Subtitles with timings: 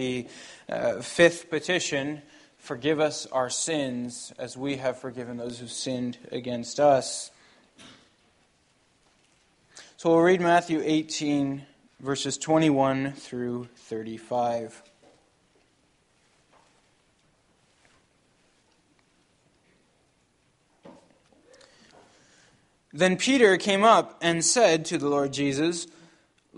[0.00, 0.26] the
[0.68, 2.22] uh, fifth petition
[2.60, 7.30] Forgive us our sins as we have forgiven those who sinned against us.
[9.96, 11.62] So we'll read Matthew 18,
[12.00, 14.82] verses 21 through 35.
[22.92, 25.86] Then Peter came up and said to the Lord Jesus,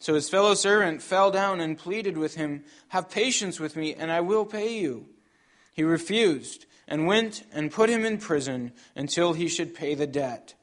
[0.00, 4.10] So his fellow servant fell down and pleaded with him, Have patience with me, and
[4.12, 5.06] I will pay you.
[5.74, 10.54] He refused, and went and put him in prison until he should pay the debt.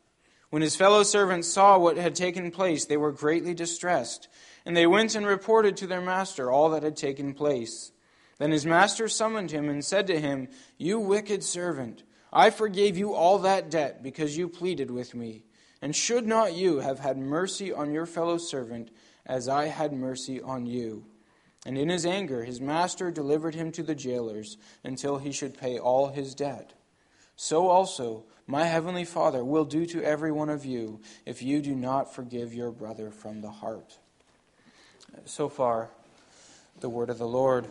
[0.49, 4.29] When his fellow servants saw what had taken place, they were greatly distressed,
[4.65, 7.91] and they went and reported to their master all that had taken place.
[8.37, 13.13] Then his master summoned him and said to him, You wicked servant, I forgave you
[13.13, 15.43] all that debt because you pleaded with me.
[15.81, 18.91] And should not you have had mercy on your fellow servant?
[19.25, 21.05] As I had mercy on you.
[21.65, 25.79] And in his anger, his master delivered him to the jailers until he should pay
[25.79, 26.73] all his debt.
[27.35, 31.75] So also, my heavenly Father will do to every one of you if you do
[31.75, 33.97] not forgive your brother from the heart.
[35.25, 35.89] So far,
[36.79, 37.67] the word of the Lord.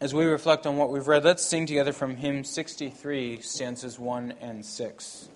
[0.00, 4.34] As we reflect on what we've read, let's sing together from hymn 63, stanzas 1
[4.40, 5.28] and 6.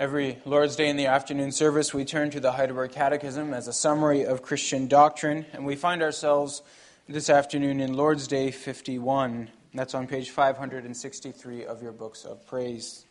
[0.00, 3.72] Every Lord's Day in the afternoon service, we turn to the Heidelberg Catechism as a
[3.74, 6.62] summary of Christian doctrine, and we find ourselves
[7.06, 9.50] this afternoon in Lord's Day 51.
[9.74, 13.04] That's on page 563 of your books of praise.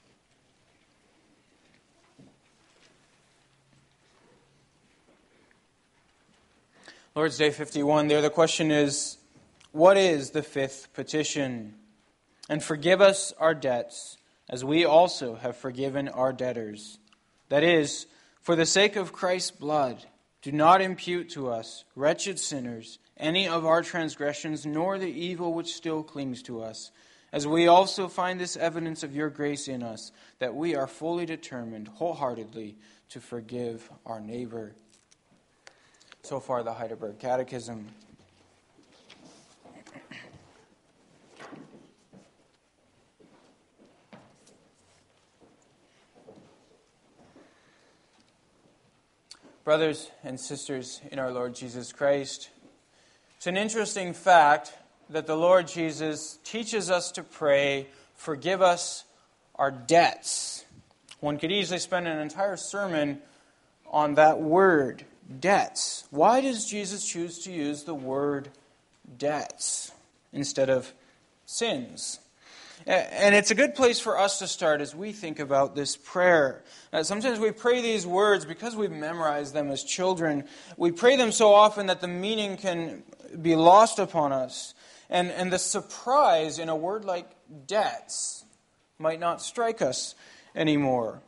[7.14, 9.20] Lord's Day 51, there the question is
[9.74, 11.76] what is the fifth petition?
[12.50, 14.18] And forgive us our debts
[14.50, 16.98] as we also have forgiven our debtors.
[17.50, 18.08] That is,
[18.42, 20.04] for the sake of Christ's blood,
[20.42, 25.74] do not impute to us, wretched sinners, any of our transgressions, nor the evil which
[25.74, 26.92] still clings to us,
[27.32, 31.26] as we also find this evidence of your grace in us, that we are fully
[31.26, 32.76] determined wholeheartedly
[33.10, 34.74] to forgive our neighbor.
[36.24, 37.88] So far, the Heidelberg Catechism.
[49.70, 52.50] Brothers and sisters in our Lord Jesus Christ,
[53.38, 54.74] it's an interesting fact
[55.12, 57.86] that the Lord Jesus teaches us to pray,
[58.16, 59.04] Forgive us
[59.54, 60.66] our debts.
[61.20, 63.22] One could easily spend an entire sermon
[63.92, 65.06] on that word,
[65.40, 66.06] debts.
[66.10, 68.50] Why does Jesus choose to use the word
[69.20, 69.92] debts
[70.34, 70.92] instead of
[71.46, 72.20] sins?
[72.90, 76.64] And it's a good place for us to start as we think about this prayer.
[76.92, 80.46] Uh, sometimes we pray these words because we've memorized them as children.
[80.76, 83.04] We pray them so often that the meaning can
[83.40, 84.74] be lost upon us.
[85.08, 87.30] And, and the surprise in a word like
[87.68, 88.44] debts
[88.98, 90.16] might not strike us
[90.56, 91.22] anymore.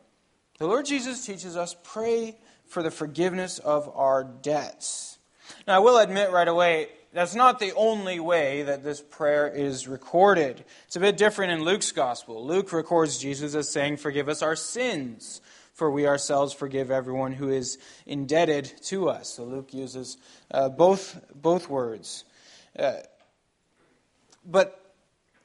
[0.58, 5.20] The Lord Jesus teaches us pray for the forgiveness of our debts.
[5.68, 9.88] Now, I will admit right away, that's not the only way that this prayer is
[9.88, 10.64] recorded.
[10.88, 12.46] It's a bit different in Luke's gospel.
[12.46, 15.42] Luke records Jesus as saying, Forgive us our sins,
[15.74, 19.36] for we ourselves forgive everyone who is indebted to us.
[19.36, 20.18] So Luke uses
[20.52, 22.24] uh, both, both words.
[22.78, 22.94] Uh,
[24.46, 24.78] but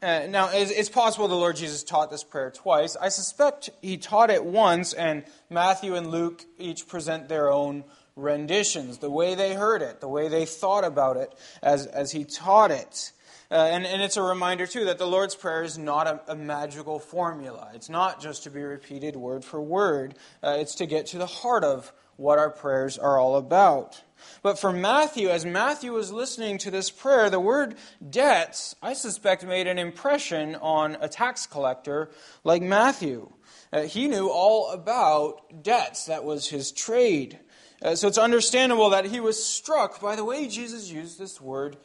[0.03, 2.97] uh, now, it's, it's possible the Lord Jesus taught this prayer twice.
[2.97, 7.83] I suspect he taught it once, and Matthew and Luke each present their own
[8.17, 11.33] renditions, the way they heard it, the way they thought about it
[11.63, 13.13] as, as he taught it.
[13.51, 16.35] Uh, and, and it's a reminder, too, that the Lord's Prayer is not a, a
[16.35, 17.71] magical formula.
[17.75, 21.27] It's not just to be repeated word for word, uh, it's to get to the
[21.27, 24.03] heart of what our prayers are all about.
[24.43, 27.77] But for Matthew, as Matthew was listening to this prayer, the word
[28.09, 32.11] debts, I suspect, made an impression on a tax collector
[32.43, 33.31] like Matthew.
[33.73, 37.39] Uh, he knew all about debts, that was his trade.
[37.83, 41.77] Uh, so it's understandable that he was struck by the way Jesus used this word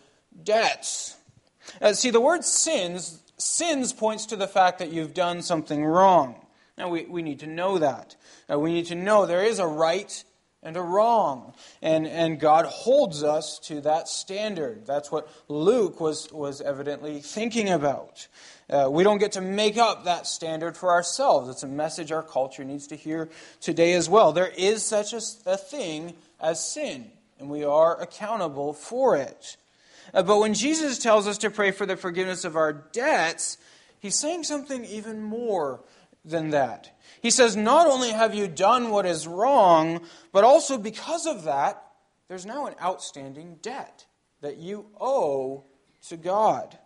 [0.44, 1.18] debts.
[1.82, 6.36] Uh, see, the word sins, sins points to the fact that you've done something wrong.
[6.78, 8.16] Now, we, we need to know that.
[8.50, 10.24] Uh, we need to know there is a right
[10.64, 11.54] and a wrong.
[11.82, 14.86] And, and God holds us to that standard.
[14.86, 18.28] That's what Luke was, was evidently thinking about.
[18.70, 21.50] Uh, we don't get to make up that standard for ourselves.
[21.50, 23.30] It's a message our culture needs to hear
[23.60, 24.32] today as well.
[24.32, 29.58] There is such a, a thing as sin, and we are accountable for it.
[30.14, 33.58] Uh, but when Jesus tells us to pray for the forgiveness of our debts,
[34.00, 35.82] he's saying something even more
[36.24, 36.98] than that.
[37.22, 40.02] He says, Not only have you done what is wrong,
[40.32, 41.84] but also because of that,
[42.28, 44.06] there's now an outstanding debt
[44.42, 45.66] that you owe
[46.08, 46.78] to God.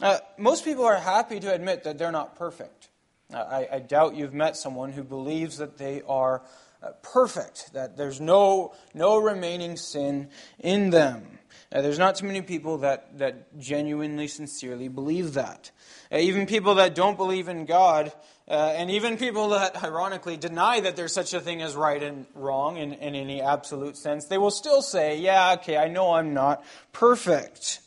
[0.00, 2.90] Uh, most people are happy to admit that they're not perfect.
[3.32, 6.42] Uh, I, I, doubt you've met someone who believes that they are
[6.82, 10.28] uh, perfect, that there's no, no remaining sin
[10.60, 11.38] in them.
[11.72, 15.70] Uh, there's not too many people that, that genuinely, sincerely believe that.
[16.12, 18.12] Even people that don't believe in God,
[18.48, 22.26] uh, and even people that ironically deny that there's such a thing as right and
[22.34, 26.32] wrong in, in any absolute sense, they will still say, Yeah, okay, I know I'm
[26.32, 27.80] not perfect.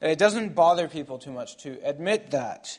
[0.00, 2.78] It doesn't bother people too much to admit that.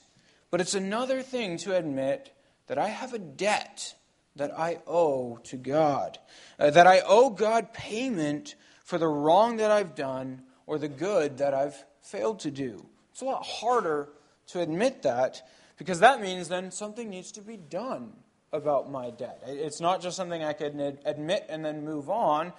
[0.49, 2.31] But it's another thing to admit
[2.67, 3.93] that I have a debt
[4.35, 6.17] that I owe to God,
[6.59, 11.39] uh, that I owe God payment for the wrong that I've done or the good
[11.39, 12.85] that I've failed to do.
[13.11, 14.09] It's a lot harder
[14.47, 15.41] to admit that
[15.77, 18.13] because that means then something needs to be done
[18.51, 19.43] about my debt.
[19.45, 22.53] It's not just something I can admit and then move on,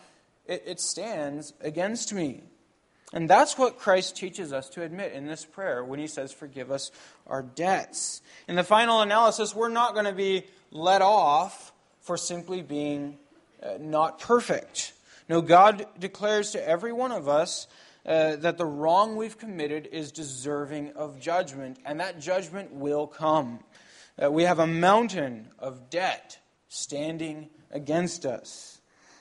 [0.46, 2.42] it, it stands against me.
[3.12, 6.70] And that's what Christ teaches us to admit in this prayer when he says, Forgive
[6.70, 6.90] us
[7.26, 8.20] our debts.
[8.46, 13.18] In the final analysis, we're not going to be let off for simply being
[13.62, 14.92] uh, not perfect.
[15.28, 17.66] No, God declares to every one of us
[18.08, 23.60] uh, that the wrong we've committed is deserving of judgment, and that judgment will come.
[24.20, 26.38] Uh, we have a mountain of debt
[26.68, 28.80] standing against us,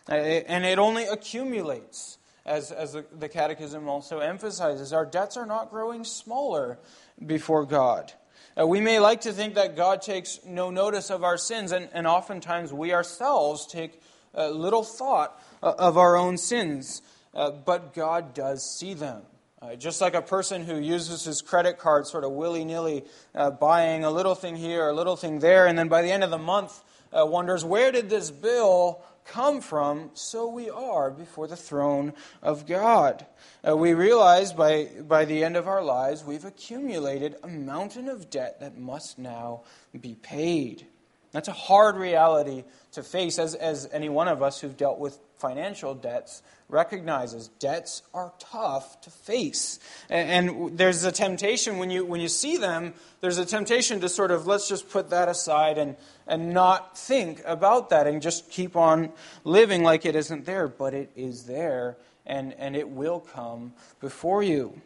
[0.09, 2.17] uh, and it only accumulates.
[2.45, 6.79] As, as the, the Catechism also emphasizes, our debts are not growing smaller
[7.25, 8.13] before God.
[8.57, 11.89] Uh, we may like to think that God takes no notice of our sins, and,
[11.91, 14.01] and oftentimes we ourselves take
[14.33, 17.01] uh, little thought uh, of our own sins
[17.37, 19.21] uh, but God does see them.
[19.61, 23.49] Uh, just like a person who uses his credit card sort of willy nilly, uh,
[23.49, 26.29] buying a little thing here, a little thing there, and then by the end of
[26.29, 30.11] the month uh, wonders, where did this bill come from?
[30.13, 32.13] So we are before the throne
[32.43, 33.25] of God.
[33.67, 38.29] Uh, we realize by, by the end of our lives, we've accumulated a mountain of
[38.29, 39.63] debt that must now
[39.99, 40.85] be paid.
[41.31, 42.63] That's a hard reality
[42.93, 47.47] to face, as, as any one of us who've dealt with financial debts recognizes.
[47.59, 49.79] Debts are tough to face.
[50.09, 54.09] And, and, there's a temptation when you, when you see them, there's a temptation to
[54.09, 55.95] sort of, let's just put that aside and,
[56.27, 59.11] and not think about that and just keep on
[59.43, 60.67] living like it isn't there.
[60.67, 64.81] But it is there, and, and it will come before you.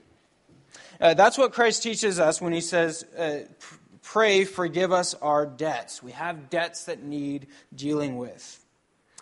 [0.99, 3.39] Uh, that's what Christ teaches us when he says, uh,
[4.12, 6.03] pray, forgive us our debts.
[6.03, 8.65] We have debts that need dealing with.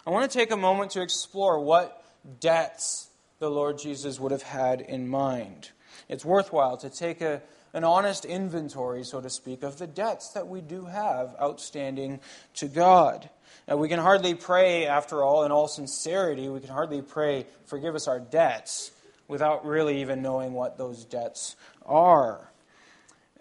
[0.06, 2.04] I want to take a moment to explore what
[2.40, 5.70] debts the Lord Jesus would have had in mind.
[6.08, 10.48] It's worthwhile to take a, an honest inventory, so to speak, of the debts that
[10.48, 12.20] we do have outstanding
[12.56, 13.30] to God.
[13.68, 17.94] Now, we can hardly pray, after all, in all sincerity, we can hardly pray, forgive
[17.94, 18.90] us our debts,
[19.28, 21.56] without really even knowing what those debts
[21.86, 22.49] are.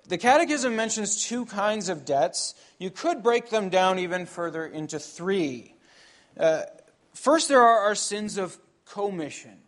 [0.08, 2.54] The Catechism mentions two kinds of debts.
[2.78, 5.74] You could break them down even further into three.
[6.38, 6.62] Uh,
[7.12, 9.58] first, there are our sins of commission.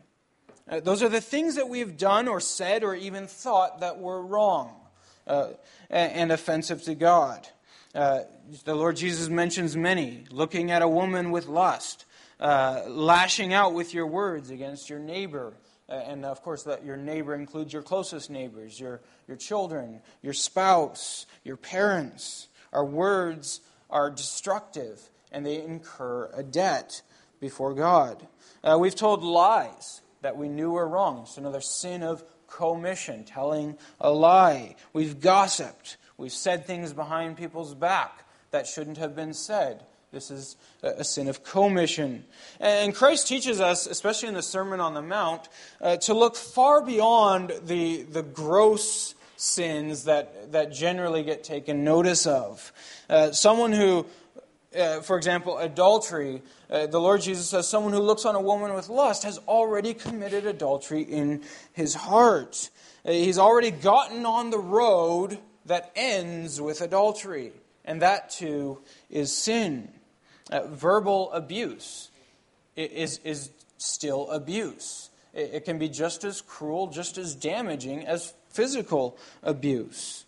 [0.67, 3.99] Uh, those are the things that we have done or said or even thought that
[3.99, 4.75] were wrong
[5.27, 5.49] uh,
[5.91, 7.47] and offensive to God.
[7.95, 8.21] Uh,
[8.65, 12.07] the Lord Jesus mentions many looking at a woman with lust,
[12.39, 15.53] uh, lashing out with your words against your neighbor
[15.91, 21.27] and of course, that your neighbor includes your closest neighbors, your, your children, your spouse,
[21.45, 22.49] your parents.
[22.73, 25.01] Our words are destructive
[25.33, 27.03] and they incur a debt
[27.41, 28.27] before God.
[28.63, 31.23] Uh, we've told lies that we knew were wrong.
[31.23, 34.77] It's another sin of commission, telling a lie.
[34.93, 35.97] We've gossiped.
[36.17, 39.85] We've said things behind people's back that shouldn't have been said.
[40.13, 42.25] This is a sin of commission.
[42.59, 45.49] And Christ teaches us, especially in the Sermon on the Mount,
[45.81, 52.27] uh, to look far beyond the, the gross sins that, that generally get taken notice
[52.27, 52.73] of.
[53.09, 54.05] Uh, someone who,
[54.77, 58.75] uh, for example, adultery, uh, the Lord Jesus says, someone who looks on a woman
[58.75, 62.69] with lust has already committed adultery in his heart.
[63.05, 67.53] Uh, he's already gotten on the road that ends with adultery.
[67.85, 69.93] And that too is sin.
[70.51, 72.11] Uh, verbal abuse
[72.77, 75.11] is, is still abuse.
[75.33, 80.25] It, it, can be just as cruel, just as damaging as physical abuse.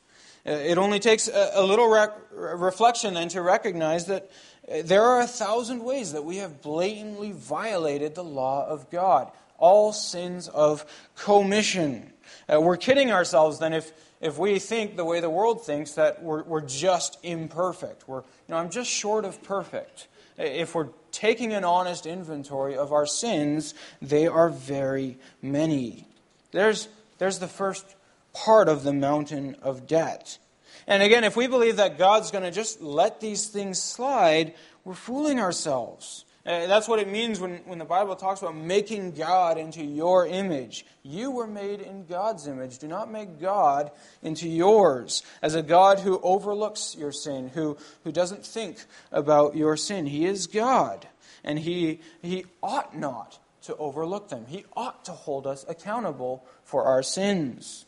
[0.47, 1.89] Uh, it only takes a, a little
[2.33, 4.31] reflection then to recognize that
[4.69, 9.31] uh, there are a thousand ways that we have blatantly violated the law of God.
[9.59, 10.85] All sins of
[11.17, 12.13] commission.
[12.53, 16.23] Uh, we're kidding ourselves then if, if we think the way the world thinks that
[16.23, 18.09] we're, we're just imperfect.
[18.09, 20.09] We're, you know, I'm just short of perfect.
[20.39, 26.07] If we're taking an honest inventory of our sins, they are very many.
[26.53, 27.85] There's, there's the first
[28.33, 30.39] part of the mountain of debt.
[30.87, 34.95] And again, if we believe that God's going to just let these things slide, we're
[34.95, 36.25] fooling ourselves.
[36.45, 40.27] Uh, that's what it means when, when the Bible talks about making God into your
[40.27, 40.85] image.
[41.05, 42.79] You were made in God's image.
[42.79, 48.11] Do not make God into yours as a God who overlooks your sin, who, who
[48.11, 48.79] doesn't think
[49.13, 50.07] about your sin.
[50.07, 51.07] He is God,
[51.45, 54.47] and he, he ought not to overlook them.
[54.49, 57.87] He ought to hold us accountable for our sins.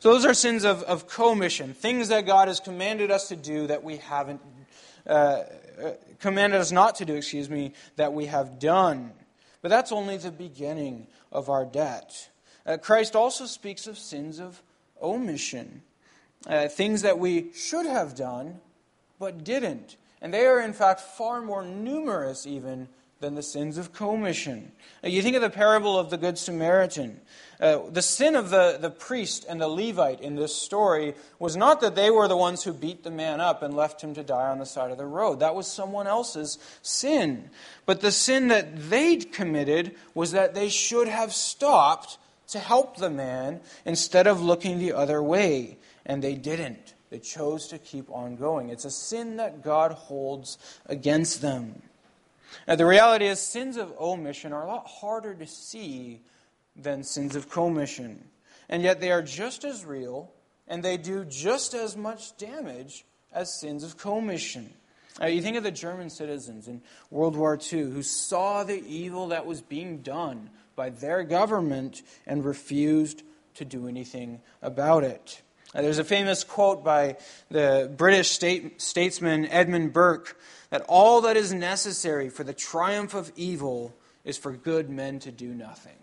[0.00, 3.68] So, those are sins of, of commission, things that God has commanded us to do
[3.68, 4.42] that we haven't
[5.06, 5.44] uh,
[6.18, 9.12] commanded us not to do, excuse me, that we have done.
[9.62, 12.30] But that's only the beginning of our debt.
[12.66, 14.62] Uh, Christ also speaks of sins of
[15.02, 15.82] omission,
[16.46, 18.60] uh, things that we should have done
[19.18, 19.96] but didn't.
[20.22, 22.88] And they are, in fact, far more numerous even
[23.20, 24.72] than the sins of commission.
[25.04, 27.20] Uh, you think of the parable of the Good Samaritan.
[27.60, 31.82] Uh, the sin of the, the priest and the Levite in this story was not
[31.82, 34.48] that they were the ones who beat the man up and left him to die
[34.48, 35.40] on the side of the road.
[35.40, 37.50] That was someone else's sin.
[37.84, 42.16] But the sin that they'd committed was that they should have stopped
[42.48, 45.76] to help the man instead of looking the other way.
[46.06, 46.94] And they didn't.
[47.10, 48.70] They chose to keep on going.
[48.70, 51.82] It's a sin that God holds against them.
[52.66, 56.22] Now, the reality is, sins of omission are a lot harder to see
[56.76, 58.24] than sins of commission.
[58.68, 60.32] And yet, they are just as real
[60.70, 64.72] and they do just as much damage as sins of commission.
[65.20, 69.44] You think of the German citizens in World War II who saw the evil that
[69.44, 73.22] was being done by their government and refused
[73.54, 75.42] to do anything about it.
[75.74, 77.16] There's a famous quote by
[77.50, 83.30] the British state, statesman Edmund Burke that all that is necessary for the triumph of
[83.36, 85.96] evil is for good men to do nothing.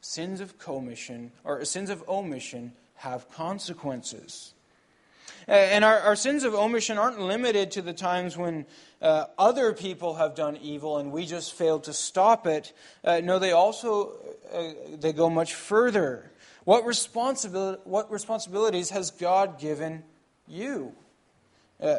[0.00, 4.54] Sins of commission or sins of omission have consequences.
[5.46, 8.66] And our, our sins of omission aren't limited to the times when
[9.02, 12.72] uh, other people have done evil and we just failed to stop it.
[13.02, 14.12] Uh, no, they also
[14.52, 16.30] uh, they go much further.
[16.64, 20.04] What, responsibility, what responsibilities has God given
[20.46, 20.92] you?
[21.80, 21.96] Uh,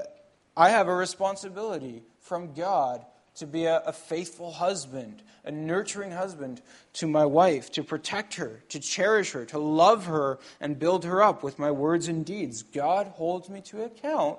[0.55, 3.03] I have a responsibility from God
[3.35, 6.61] to be a, a, faithful husband, a nurturing husband
[6.93, 11.23] to my wife, to protect her, to cherish her, to love her, and build her
[11.23, 12.61] up with my words and deeds.
[12.61, 14.37] God holds me to account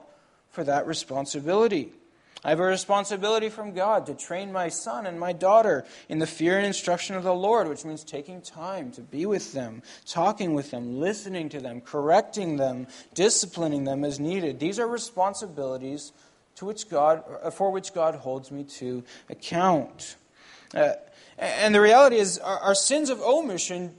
[0.50, 1.92] for that responsibility.
[2.44, 6.26] I have a responsibility from God to train my son and my daughter in the
[6.26, 10.52] fear and instruction of the Lord, which means taking time to be with them, talking
[10.52, 14.58] with them, listening to them, correcting them, disciplining them as needed.
[14.58, 16.12] These are responsibilities
[16.56, 20.16] to which God, for which God holds me to account.
[20.74, 20.92] Uh,
[21.38, 23.94] and the reality is, our, our sins of omission,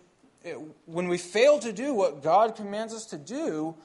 [0.46, 0.50] uh,
[0.86, 3.76] when we fail to do what God commands us to do,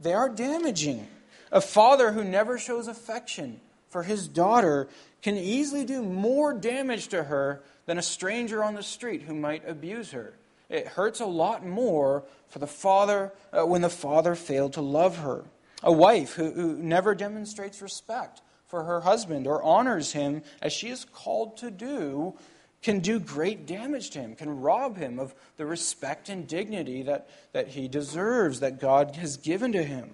[0.00, 1.06] they are damaging.
[1.50, 3.60] A father who never shows affection,
[3.90, 4.88] for his daughter
[5.20, 9.68] can easily do more damage to her than a stranger on the street who might
[9.68, 10.34] abuse her.
[10.68, 15.18] It hurts a lot more for the father uh, when the father failed to love
[15.18, 15.44] her.
[15.82, 20.88] A wife who, who never demonstrates respect for her husband or honors him as she
[20.88, 22.34] is called to do
[22.82, 27.28] can do great damage to him, can rob him of the respect and dignity that,
[27.52, 30.10] that he deserves, that God has given to him.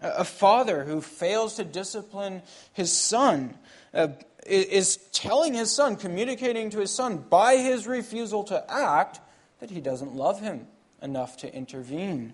[0.00, 3.58] A father who fails to discipline his son
[3.92, 4.08] uh,
[4.46, 9.18] is telling his son, communicating to his son by his refusal to act,
[9.58, 10.68] that he doesn't love him
[11.02, 12.32] enough to intervene.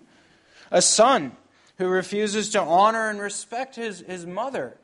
[0.69, 1.35] A son
[1.77, 4.77] who refuses to honor and respect his, his mother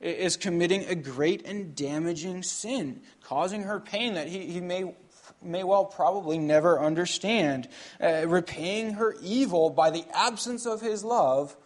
[0.00, 4.94] is committing a great and damaging sin, causing her pain that he, he may,
[5.42, 7.68] may well probably never understand,
[8.00, 11.56] uh, repaying her evil by the absence of his love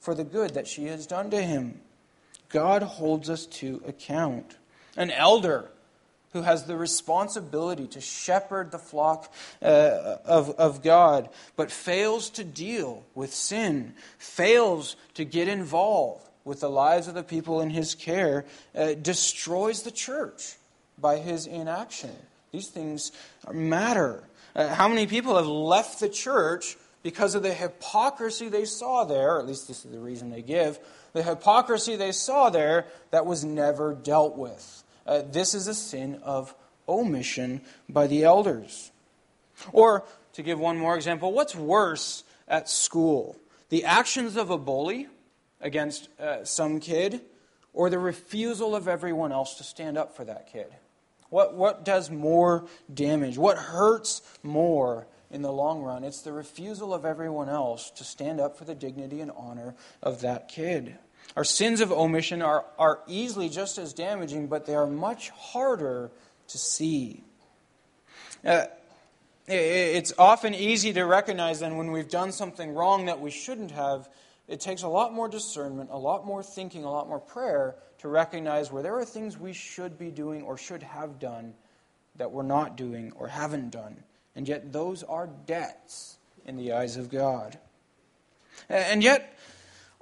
[0.00, 1.80] for the good that she has done to him.
[2.48, 4.56] God holds us to account.
[4.96, 5.70] An elder
[6.32, 12.44] who has the responsibility to shepherd the flock uh, of, of God, but fails to
[12.44, 17.94] deal with sin, fails to get involved with the lives of the people in his
[17.94, 20.56] care, uh, destroys the church
[20.98, 22.10] by his inaction.
[22.50, 23.12] These things
[23.52, 24.22] matter.
[24.54, 29.38] Uh, how many people have left the church because of the hypocrisy they saw there,
[29.38, 30.78] at least this is the reason they give,
[31.12, 34.81] the hypocrisy they saw there that was never dealt with?
[35.06, 36.54] Uh, this is a sin of
[36.88, 38.90] omission by the elders.
[39.72, 40.04] Or,
[40.34, 43.36] to give one more example, what's worse at school?
[43.68, 45.08] The actions of a bully
[45.60, 47.20] against uh, some kid,
[47.72, 50.66] or the refusal of everyone else to stand up for that kid?
[51.30, 53.38] What, what does more damage?
[53.38, 56.04] What hurts more in the long run?
[56.04, 60.20] It's the refusal of everyone else to stand up for the dignity and honor of
[60.20, 60.98] that kid.
[61.36, 66.10] Our sins of omission are, are easily just as damaging, but they are much harder
[66.48, 67.24] to see.
[68.44, 68.66] Uh,
[69.46, 74.08] it's often easy to recognize then when we've done something wrong that we shouldn't have.
[74.46, 78.08] It takes a lot more discernment, a lot more thinking, a lot more prayer to
[78.08, 81.54] recognize where there are things we should be doing or should have done
[82.16, 84.02] that we're not doing or haven't done.
[84.34, 87.58] And yet, those are debts in the eyes of God.
[88.68, 89.38] And yet,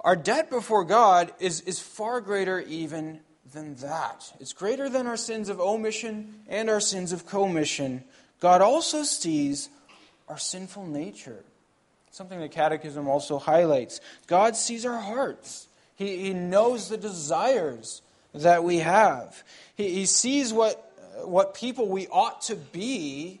[0.01, 3.19] our debt before God is, is far greater even
[3.53, 4.31] than that.
[4.39, 8.03] It's greater than our sins of omission and our sins of commission.
[8.39, 9.69] God also sees
[10.27, 11.43] our sinful nature.
[12.11, 14.01] Something the Catechism also highlights.
[14.27, 18.01] God sees our hearts, He, he knows the desires
[18.33, 19.43] that we have,
[19.75, 20.91] He, he sees what,
[21.23, 23.39] what people we ought to be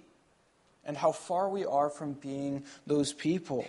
[0.85, 3.65] and how far we are from being those people.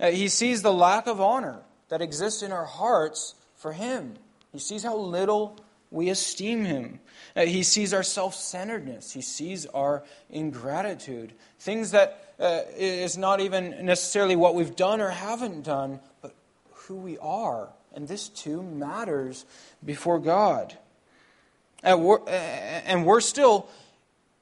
[0.00, 1.60] Uh, he sees the lack of honor
[1.94, 4.16] that exists in our hearts for Him.
[4.50, 5.56] He sees how little
[5.92, 6.98] we esteem Him.
[7.36, 9.12] Uh, he sees our self centeredness.
[9.12, 11.34] He sees our ingratitude.
[11.60, 16.34] Things that uh, is not even necessarily what we've done or haven't done, but
[16.72, 17.68] who we are.
[17.94, 19.46] And this too matters
[19.84, 20.76] before God.
[21.84, 22.02] And
[23.06, 23.68] we're still,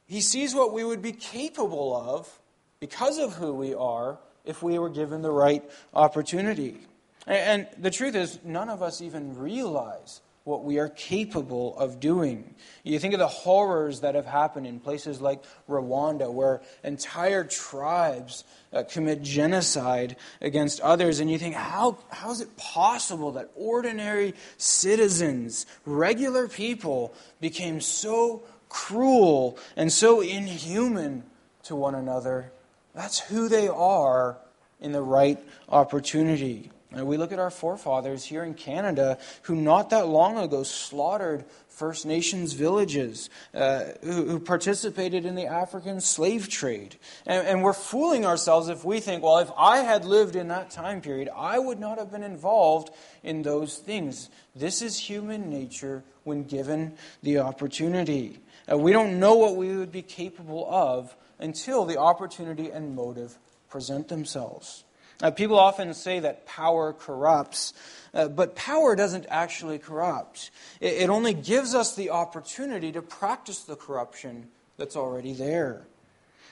[0.07, 2.41] He sees what we would be capable of
[2.81, 5.62] because of who we are if we were given the right
[5.93, 6.79] opportunity.
[7.27, 12.55] And the truth is, none of us even realize what we are capable of doing.
[12.83, 18.43] You think of the horrors that have happened in places like Rwanda, where entire tribes
[18.73, 24.35] uh, commit genocide against others, and you think, how, how is it possible that ordinary
[24.57, 31.23] citizens, regular people, became so cruel and so inhuman
[31.63, 32.51] to one another?
[32.95, 34.39] That's who they are
[34.81, 36.73] in the right opportunity.
[36.95, 41.45] And we look at our forefathers here in Canada who not that long ago slaughtered
[41.69, 46.97] First Nations villages, uh, who, who, participated in the African slave trade.
[47.27, 50.71] And, and we're fooling ourselves if we think, well, if I had lived in that
[50.71, 52.91] time period, I would not have been involved
[53.23, 54.29] in those things.
[54.55, 58.41] This is human nature when given the opportunity.
[58.71, 63.39] Uh, we don't know what we would be capable of until the opportunity and motive
[63.71, 64.85] present themselves.
[65.23, 67.73] Uh, people often say that power corrupts,
[68.13, 70.51] uh, but power doesn't actually corrupt.
[70.81, 75.87] It, it only gives us the opportunity to practice the corruption that's already there.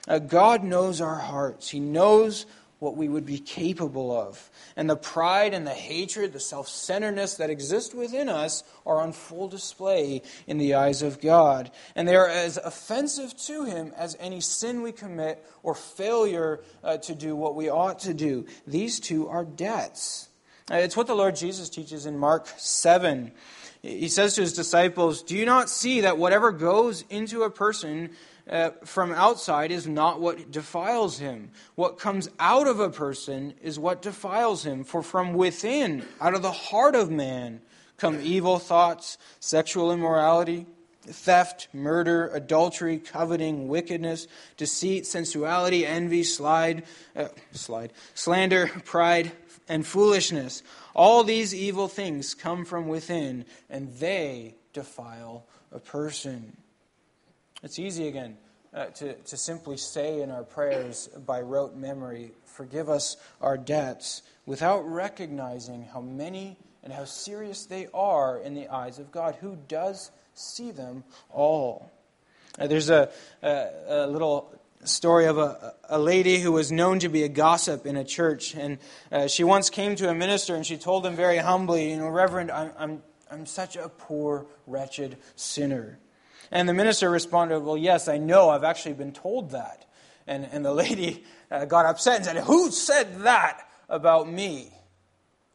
[0.06, 2.46] Uh, God knows our hearts, He knows
[2.80, 4.50] what we would be capable of.
[4.74, 9.12] And the pride and the hatred, the self centeredness that exist within us are on
[9.12, 11.70] full display in the eyes of God.
[11.94, 16.96] And they are as offensive to Him as any sin we commit or failure uh,
[16.98, 18.46] to do what we ought to do.
[18.66, 20.28] These two are debts.
[20.70, 23.32] Uh, it's what the Lord Jesus teaches in Mark 7.
[23.82, 28.10] He says to his disciples, Do you not see that whatever goes into a person
[28.48, 31.50] uh, from outside is not what defiles him.
[31.74, 34.84] What comes out of a person is what defiles him.
[34.84, 37.60] For from within, out of the heart of man,
[37.96, 40.66] come evil thoughts, sexual immorality,
[41.02, 44.26] theft, murder, adultery, coveting, wickedness,
[44.56, 46.84] deceit, sensuality, envy, slide,
[47.16, 49.32] uh, slide, slander, pride,
[49.68, 50.62] and foolishness.
[50.94, 56.56] All these evil things come from within, and they defile a person.
[57.62, 58.36] It's easy again
[58.72, 64.22] uh, to, to simply say in our prayers by rote memory, Forgive us our debts,
[64.46, 69.56] without recognizing how many and how serious they are in the eyes of God, who
[69.68, 71.90] does see them all.
[72.58, 73.10] Uh, there's a,
[73.42, 74.52] a, a, little
[74.84, 78.54] story of a, a lady who was known to be a gossip in a church.
[78.54, 78.78] And
[79.12, 82.08] uh, she once came to a minister and she told him very humbly, You know,
[82.08, 85.98] Reverend, I'm, I'm, I'm such a poor, wretched sinner.
[86.50, 88.50] And the minister responded, Well, yes, I know.
[88.50, 89.86] I've actually been told that.
[90.26, 94.72] And, and the lady uh, got upset and said, Who said that about me?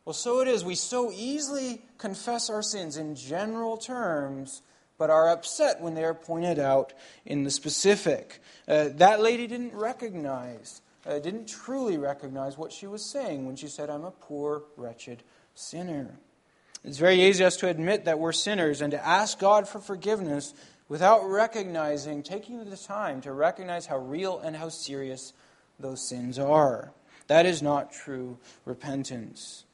[0.05, 0.63] Well, so it is.
[0.63, 4.61] We so easily confess our sins in general terms,
[4.97, 6.93] but are upset when they are pointed out
[7.25, 8.39] in the specific.
[8.67, 13.67] Uh, that lady didn't recognize, uh, didn't truly recognize what she was saying when she
[13.67, 15.23] said, I'm a poor, wretched
[15.55, 16.19] sinner.
[16.83, 20.53] It's very easy us to admit that we're sinners and to ask God for forgiveness
[20.87, 25.33] without recognizing, taking the time to recognize how real and how serious
[25.79, 26.91] those sins are.
[27.27, 29.65] That is not true repentance.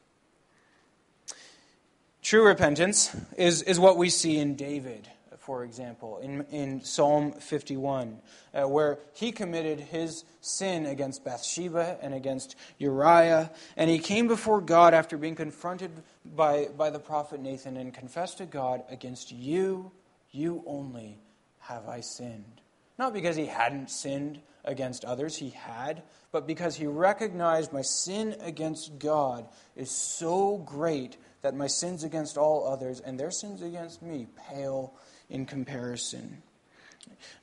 [2.21, 8.19] True repentance is, is what we see in David, for example, in, in Psalm 51,
[8.53, 14.61] uh, where he committed his sin against Bathsheba and against Uriah, and he came before
[14.61, 15.91] God after being confronted
[16.23, 19.91] by, by the prophet Nathan and confessed to God, Against you,
[20.31, 21.19] you only
[21.59, 22.61] have I sinned.
[22.97, 28.35] Not because he hadn't sinned against others, he had, but because he recognized my sin
[28.41, 34.01] against God is so great that my sins against all others and their sins against
[34.01, 34.93] me pale
[35.29, 36.41] in comparison.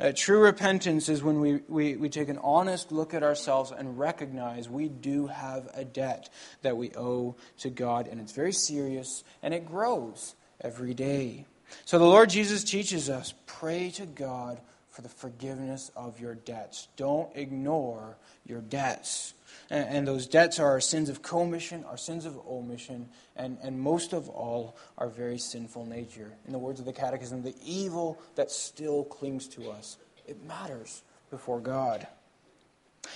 [0.00, 3.98] Uh, true repentance is when we, we, we take an honest look at ourselves and
[3.98, 6.28] recognize we do have a debt
[6.62, 11.46] that we owe to God, and it's very serious and it grows every day.
[11.84, 16.88] So the Lord Jesus teaches us pray to God for the forgiveness of your debts.
[16.96, 19.34] Don't ignore your debts.
[19.70, 23.78] And, and those debts are our sins of commission, our sins of omission, and, and
[23.78, 26.32] most of all, our very sinful nature.
[26.46, 29.98] In the words of the Catechism, the evil that still clings to us.
[30.26, 32.06] It matters before God.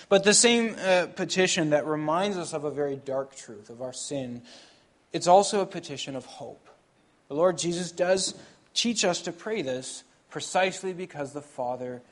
[0.08, 3.92] But the same uh, petition that reminds us of a very dark truth, of our
[3.92, 4.42] sin,
[5.12, 6.68] it's also a petition of hope.
[7.32, 8.34] The Lord Jesus does
[8.74, 12.02] teach us to pray this precisely because the Father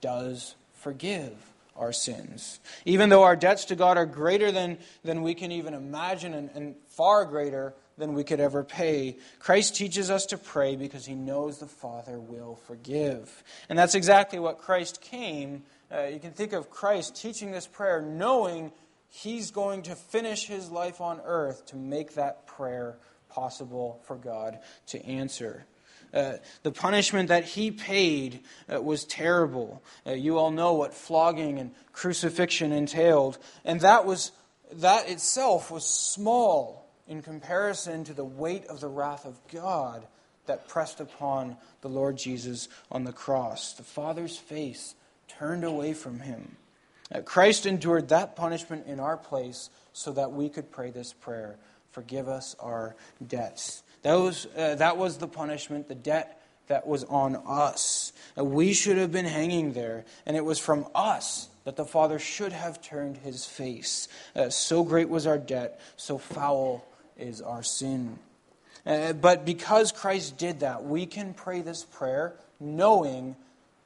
[0.00, 1.34] does forgive
[1.76, 2.60] our sins.
[2.86, 6.48] Even though our debts to God are greater than, than we can even imagine and,
[6.54, 11.14] and far greater than we could ever pay, Christ teaches us to pray because he
[11.14, 13.44] knows the Father will forgive.
[13.68, 15.62] And that's exactly what Christ came.
[15.94, 18.72] Uh, you can think of Christ teaching this prayer knowing
[19.10, 22.96] he's going to finish his life on earth to make that prayer
[23.30, 25.64] possible for God to answer.
[26.12, 28.40] Uh, the punishment that he paid
[28.72, 29.82] uh, was terrible.
[30.06, 34.32] Uh, you all know what flogging and crucifixion entailed, and that was
[34.72, 40.06] that itself was small in comparison to the weight of the wrath of God
[40.46, 43.72] that pressed upon the Lord Jesus on the cross.
[43.74, 44.94] The Father's face
[45.28, 46.56] turned away from him.
[47.12, 51.56] Uh, Christ endured that punishment in our place so that we could pray this prayer
[51.92, 53.82] Forgive us our debts.
[54.02, 58.12] That was, uh, that was the punishment, the debt that was on us.
[58.38, 62.18] Uh, we should have been hanging there, and it was from us that the Father
[62.18, 64.08] should have turned his face.
[64.34, 66.86] Uh, so great was our debt, so foul
[67.18, 68.18] is our sin.
[68.86, 73.36] Uh, but because Christ did that, we can pray this prayer knowing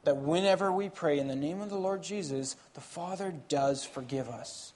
[0.04, 4.28] that whenever we pray in the name of the Lord Jesus, the Father does forgive
[4.28, 4.73] us.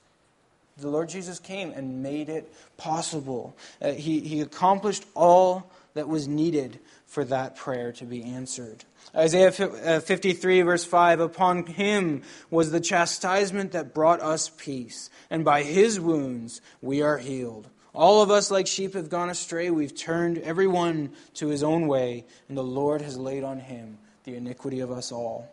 [0.78, 3.56] The Lord Jesus came and made it possible.
[3.82, 8.84] Uh, he, he accomplished all that was needed for that prayer to be answered.
[9.14, 15.44] Isaiah uh, 53, verse 5 Upon him was the chastisement that brought us peace, and
[15.44, 17.68] by his wounds we are healed.
[17.94, 19.70] All of us, like sheep, have gone astray.
[19.70, 23.98] We've turned every one to his own way, and the Lord has laid on him
[24.22, 25.48] the iniquity of us all.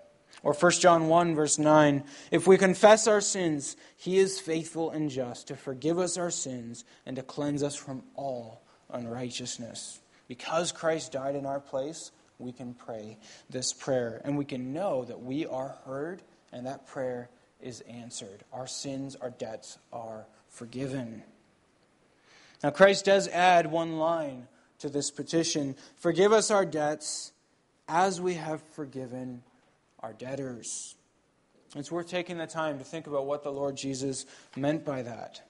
[0.46, 5.10] Or 1 John 1, verse 9 If we confess our sins, he is faithful and
[5.10, 10.00] just to forgive us our sins and to cleanse us from all unrighteousness.
[10.28, 13.18] Because Christ died in our place, we can pray
[13.50, 14.22] this prayer.
[14.24, 16.22] And we can know that we are heard
[16.54, 17.30] and that prayer
[17.60, 18.44] is answered.
[18.54, 21.24] Our sins, our debts are forgiven.
[22.64, 27.32] Now, Christ does add one line to this petition Forgive us our debts
[27.88, 29.42] as we have forgiven
[30.06, 30.94] our debtors.
[31.76, 35.42] It's worth taking the time to think about what the Lord Jesus meant by that.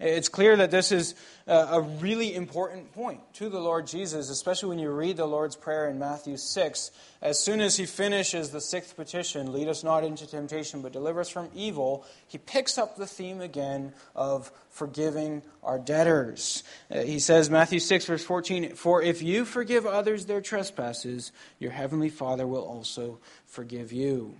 [0.00, 1.14] It's clear that this is
[1.46, 5.88] a really important point to the Lord Jesus, especially when you read the Lord's Prayer
[5.88, 6.90] in Matthew 6.
[7.20, 11.20] As soon as he finishes the sixth petition, lead us not into temptation, but deliver
[11.20, 16.64] us from evil, he picks up the theme again of forgiving our debtors.
[16.90, 21.70] Uh, he says, Matthew 6, verse 14, For if you forgive others their trespasses, your
[21.70, 24.34] heavenly Father will also forgive you.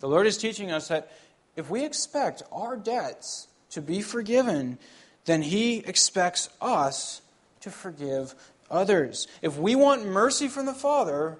[0.00, 1.12] The Lord is teaching us that
[1.56, 4.78] if we expect our debts to be forgiven,
[5.24, 7.22] then He expects us
[7.60, 8.34] to forgive
[8.70, 9.26] others.
[9.42, 11.38] If we want mercy from the Father,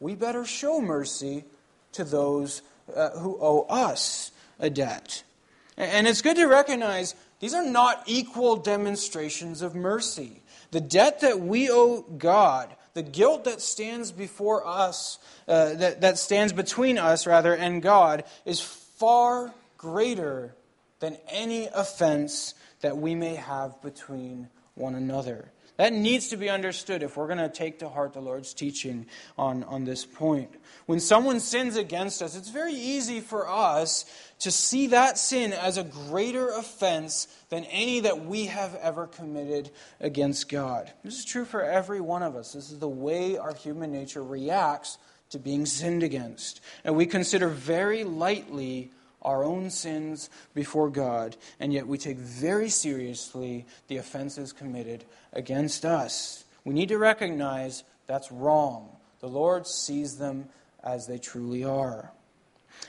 [0.00, 1.44] we better show mercy
[1.92, 2.62] to those
[2.94, 5.22] uh, who owe us a debt.
[5.76, 10.42] And it's good to recognize these are not equal demonstrations of mercy.
[10.70, 16.18] The debt that we owe God, the guilt that stands before us, uh, that, that
[16.18, 20.54] stands between us, rather, and God, is far greater
[21.02, 25.50] than any offense that we may have between one another.
[25.76, 29.06] That needs to be understood if we're going to take to heart the Lord's teaching
[29.36, 30.54] on, on this point.
[30.86, 34.04] When someone sins against us, it's very easy for us
[34.38, 39.70] to see that sin as a greater offense than any that we have ever committed
[39.98, 40.92] against God.
[41.02, 42.52] This is true for every one of us.
[42.52, 44.98] This is the way our human nature reacts
[45.30, 46.60] to being sinned against.
[46.84, 52.68] And we consider very lightly our own sins before God, and yet we take very
[52.68, 56.44] seriously the offenses committed against us.
[56.64, 58.96] We need to recognize that's wrong.
[59.20, 60.48] The Lord sees them
[60.82, 62.12] as they truly are.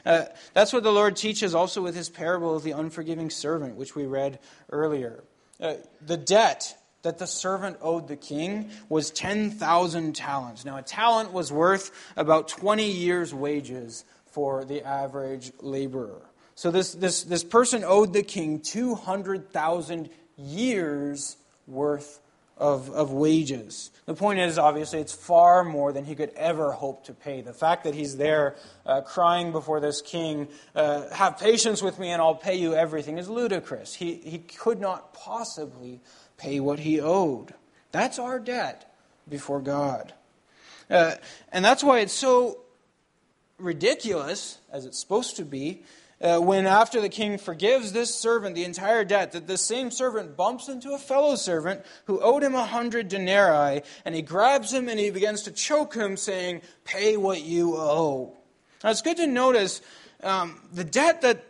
[0.05, 3.95] Uh, that's what the Lord teaches also with his parable of the unforgiving servant, which
[3.95, 4.39] we read
[4.71, 5.23] earlier.
[5.59, 10.65] Uh, the debt that the servant owed the king was 10,000 talents.
[10.65, 16.21] Now, a talent was worth about 20 years' wages for the average laborer.
[16.55, 22.19] So this, this, this person owed the king 200,000 years worth
[22.57, 23.91] of, of wages.
[24.05, 27.41] The point is, obviously, it's far more than he could ever hope to pay.
[27.41, 32.09] The fact that he's there uh, crying before this king, uh, have patience with me
[32.09, 33.93] and I'll pay you everything, is ludicrous.
[33.93, 36.01] He, he could not possibly
[36.37, 37.53] pay what he owed.
[37.91, 38.91] That's our debt
[39.29, 40.13] before God.
[40.89, 41.15] Uh,
[41.51, 42.62] and that's why it's so
[43.63, 45.83] ridiculous, as it's supposed to be,
[46.21, 50.37] uh, when after the king forgives this servant the entire debt, that the same servant
[50.37, 54.87] bumps into a fellow servant who owed him a hundred denarii, and he grabs him
[54.87, 58.37] and he begins to choke him, saying, Pay what you owe.
[58.83, 59.81] Now it's good to notice
[60.23, 61.43] um, the debt that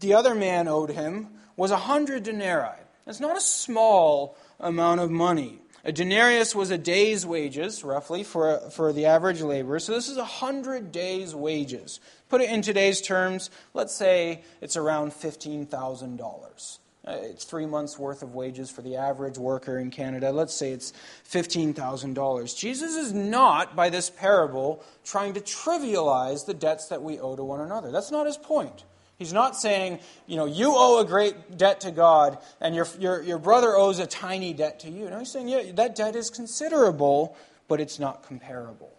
[0.00, 2.80] the other man owed him was a hundred denarii.
[3.06, 5.60] It's not a small amount of money.
[5.86, 9.78] A denarius was a day's wages, roughly, for, for the average laborer.
[9.78, 12.00] So this is a hundred days' wages.
[12.30, 16.78] Put it in today's terms, let's say it's around $15,000.
[17.06, 20.32] Uh, it's three months' worth of wages for the average worker in Canada.
[20.32, 20.94] Let's say it's
[21.30, 22.56] $15,000.
[22.56, 27.44] Jesus is not, by this parable, trying to trivialize the debts that we owe to
[27.44, 27.90] one another.
[27.90, 28.84] That's not his point.
[29.16, 33.22] He's not saying, you know, you owe a great debt to God and your, your,
[33.22, 35.08] your brother owes a tiny debt to you.
[35.08, 37.36] No, he's saying, yeah, that debt is considerable,
[37.68, 38.92] but it's not comparable.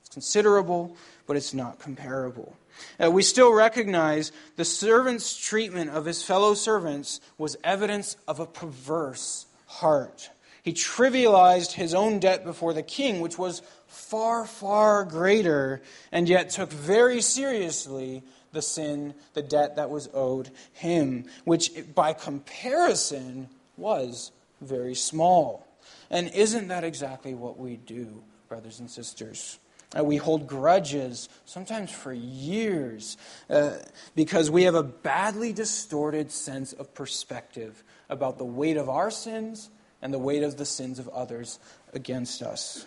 [0.00, 0.96] It's considerable,
[1.26, 2.56] but it's not comparable.
[3.02, 8.46] Uh, we still recognize the servant's treatment of his fellow servants was evidence of a
[8.46, 10.30] perverse heart.
[10.62, 16.50] He trivialized his own debt before the king, which was far, far greater, and yet
[16.50, 24.32] took very seriously the sin, the debt that was owed him, which by comparison was
[24.60, 25.66] very small.
[26.10, 29.58] And isn't that exactly what we do, brothers and sisters?
[29.96, 33.16] Uh, we hold grudges, sometimes for years,
[33.48, 33.72] uh,
[34.14, 39.68] because we have a badly distorted sense of perspective about the weight of our sins
[40.00, 41.58] and the weight of the sins of others
[41.92, 42.86] against us.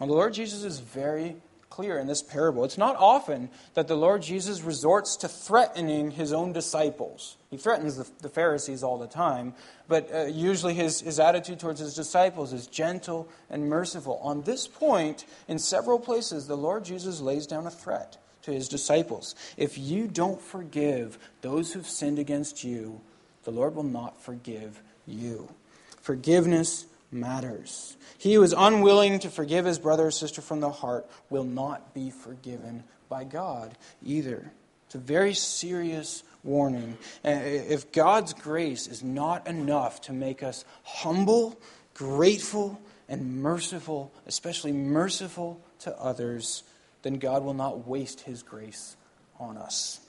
[0.00, 1.36] And the Lord Jesus is very
[1.70, 2.64] clear in this parable.
[2.64, 7.36] It's not often that the Lord Jesus resorts to threatening his own disciples.
[7.50, 9.54] He threatens the, the Pharisees all the time,
[9.86, 14.18] but uh, usually his, his attitude towards his disciples is gentle and merciful.
[14.22, 18.68] On this point, in several places, the Lord Jesus lays down a threat to his
[18.68, 19.34] disciples.
[19.56, 23.00] If you don't forgive those who've sinned against you,
[23.44, 25.48] the Lord will not forgive you.
[26.00, 27.96] Forgiveness matters.
[28.18, 31.94] He who is unwilling to forgive his brother or sister from the heart will not
[31.94, 34.52] be forgiven by God either.
[34.86, 36.96] It's a very serious warning.
[37.24, 41.60] Uh, if God's grace is not enough to make us humble,
[41.94, 46.62] grateful, and merciful, especially merciful to others,
[47.02, 48.96] then God will not waste his grace
[49.38, 50.00] on us.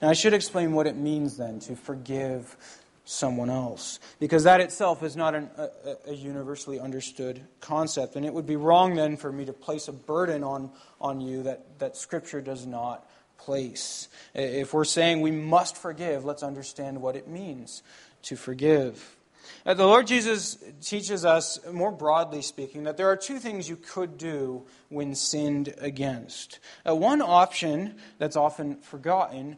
[0.00, 2.56] Now, I should explain what it means then to forgive
[3.04, 3.98] someone else.
[4.20, 8.16] Because that itself is not an, a, a, universally understood concept.
[8.16, 11.42] And it would be wrong then for me to place a burden on, on you
[11.42, 14.08] that, that Scripture does not place.
[14.34, 17.82] If we're saying we must forgive, let's understand what it means
[18.22, 19.16] to forgive.
[19.64, 23.76] Uh, the Lord Jesus teaches us, more broadly speaking, that there are two things you
[23.76, 26.58] could do when sinned against.
[26.88, 29.56] Uh, one option that's often forgotten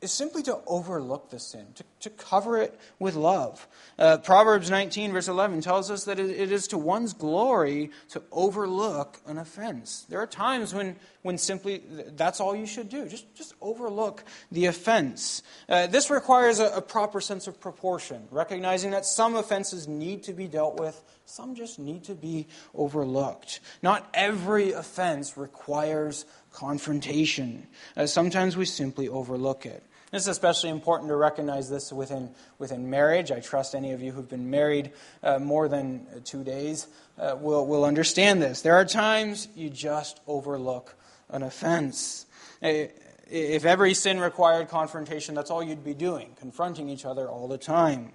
[0.00, 3.66] is simply to overlook the sin, to, to cover it with love.
[3.98, 9.20] Uh, Proverbs 19, verse 11, tells us that it is to one's glory to overlook
[9.26, 10.04] an offense.
[10.08, 11.82] There are times when, when simply
[12.16, 13.08] that's all you should do.
[13.08, 15.42] Just, just overlook the offense.
[15.68, 20.32] Uh, this requires a, a proper sense of proportion, recognizing that some offenses need to
[20.32, 23.60] be dealt with, some just need to be overlooked.
[23.82, 27.66] Not every offense requires confrontation.
[27.96, 29.84] Uh, sometimes we simply overlook it.
[30.12, 33.32] It's especially important to recognize this within, within marriage.
[33.32, 36.86] I trust any of you who've been married uh, more than two days
[37.18, 38.60] uh, will, will understand this.
[38.60, 40.94] There are times you just overlook
[41.30, 42.26] an offense.
[42.60, 47.56] If every sin required confrontation, that's all you'd be doing, confronting each other all the
[47.58, 48.12] time.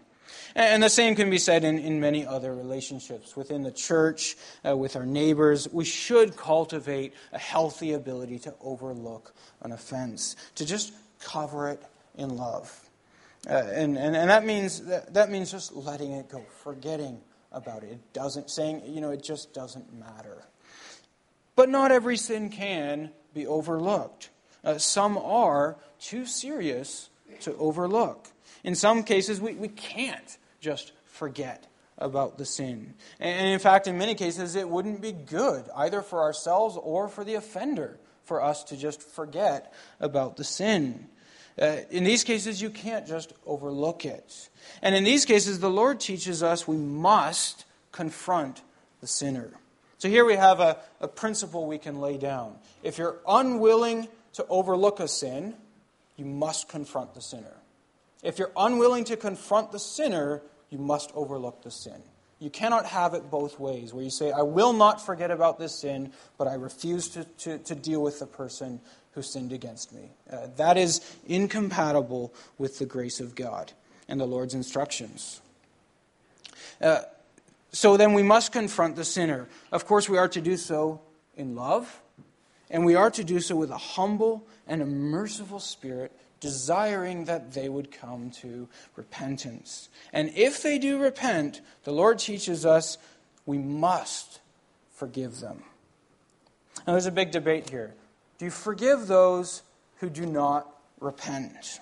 [0.55, 3.35] And the same can be said in, in many other relationships.
[3.35, 9.33] Within the church, uh, with our neighbors, we should cultivate a healthy ability to overlook
[9.61, 11.81] an offense, to just cover it
[12.15, 12.89] in love.
[13.49, 17.19] Uh, and, and, and that means that, that means just letting it go, forgetting
[17.51, 17.91] about it.
[17.91, 20.43] It doesn't saying, you know, it just doesn't matter.
[21.55, 24.29] But not every sin can be overlooked.
[24.63, 27.09] Uh, some are too serious
[27.41, 28.27] to overlook.
[28.63, 32.93] In some cases, we, we can't just forget about the sin.
[33.19, 37.23] And in fact, in many cases, it wouldn't be good, either for ourselves or for
[37.23, 41.07] the offender, for us to just forget about the sin.
[41.59, 44.49] Uh, in these cases, you can't just overlook it.
[44.81, 48.61] And in these cases, the Lord teaches us we must confront
[49.01, 49.51] the sinner.
[49.97, 52.55] So here we have a, a principle we can lay down.
[52.83, 55.55] If you're unwilling to overlook a sin,
[56.17, 57.57] you must confront the sinner.
[58.21, 62.01] If you're unwilling to confront the sinner, you must overlook the sin.
[62.39, 65.79] You cannot have it both ways, where you say, I will not forget about this
[65.79, 68.79] sin, but I refuse to, to, to deal with the person
[69.13, 70.11] who sinned against me.
[70.31, 73.73] Uh, that is incompatible with the grace of God
[74.07, 75.41] and the Lord's instructions.
[76.79, 76.99] Uh,
[77.71, 79.47] so then we must confront the sinner.
[79.71, 81.01] Of course, we are to do so
[81.35, 82.01] in love,
[82.69, 87.53] and we are to do so with a humble and a merciful spirit desiring that
[87.53, 89.89] they would come to repentance.
[90.13, 92.97] And if they do repent, the Lord teaches us
[93.45, 94.41] we must
[94.91, 95.63] forgive them.
[96.85, 97.93] Now, there's a big debate here.
[98.37, 99.61] Do you forgive those
[100.01, 100.67] who do not
[100.99, 101.79] repent?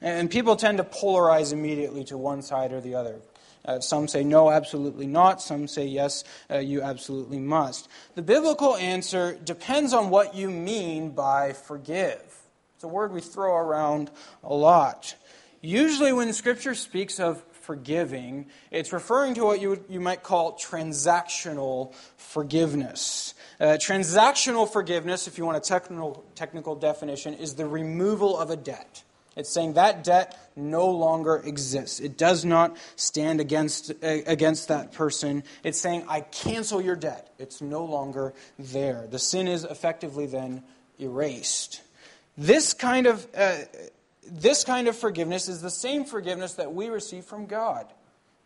[0.00, 3.16] And people tend to polarize immediately to one side or the other.
[3.62, 5.42] Uh, some say no, absolutely not.
[5.42, 7.90] Some say yes, uh, you absolutely must.
[8.14, 12.22] The biblical answer depends on what you mean by forgive.
[12.76, 14.10] It's a word we throw around
[14.42, 15.14] a lot.
[15.60, 21.94] Usually, when Scripture speaks of forgiving, it's referring to what you, you might call transactional
[22.16, 23.34] forgiveness.
[23.60, 28.56] Uh, transactional forgiveness, if you want a technical, technical definition, is the removal of a
[28.56, 29.02] debt.
[29.36, 32.00] It's saying that debt no longer exists.
[32.00, 35.44] It does not stand against, against that person.
[35.64, 37.32] It's saying, I cancel your debt.
[37.38, 39.06] It's no longer there.
[39.10, 40.62] The sin is effectively then
[41.00, 41.80] erased.
[42.36, 43.58] This kind of, uh,
[44.30, 47.92] this kind of forgiveness is the same forgiveness that we receive from God.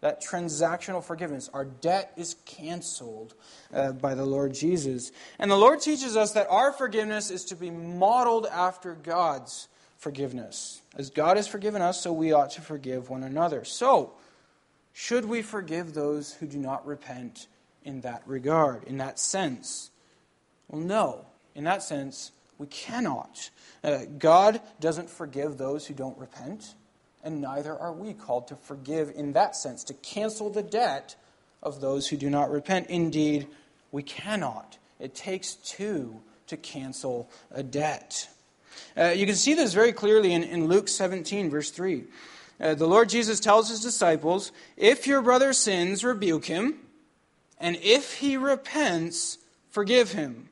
[0.01, 1.49] That transactional forgiveness.
[1.53, 3.35] Our debt is canceled
[3.73, 5.11] uh, by the Lord Jesus.
[5.39, 10.83] And the Lord teaches us that our forgiveness is to be modeled after God's forgiveness.
[10.97, 13.65] As God has forgiven us, so we ought to forgive one another.
[13.65, 14.13] So,
[14.93, 17.49] should we forgive those who do not repent
[17.83, 19.91] in that regard, in that sense?
[20.69, 21.27] Well, no.
[21.55, 23.51] In that sense, we cannot.
[23.85, 26.75] Uh, God doesn't forgive those who don't repent,
[27.23, 31.17] and neither are we called to forgive in that sense, to cancel the debt
[31.63, 32.89] of those who do not repent.
[32.89, 33.49] Indeed,
[33.93, 34.79] we cannot.
[34.99, 38.29] It takes two to cancel a debt.
[38.97, 42.05] Uh, you can see this very clearly in, in Luke 17, verse 3.
[42.59, 46.79] Uh, the Lord Jesus tells his disciples, If your brother sins, rebuke him,
[47.59, 49.39] and if he repents,
[49.71, 50.49] forgive him.